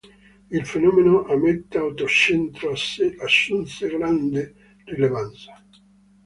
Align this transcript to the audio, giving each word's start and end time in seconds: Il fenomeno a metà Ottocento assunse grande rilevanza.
Il 0.49 0.65
fenomeno 0.65 1.25
a 1.25 1.37
metà 1.37 1.83
Ottocento 1.85 2.71
assunse 2.71 3.87
grande 3.87 4.55
rilevanza. 4.85 5.63